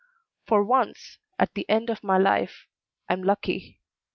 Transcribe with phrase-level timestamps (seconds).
[0.47, 2.65] For once, at the end of my life,
[3.07, 3.79] I am lucky.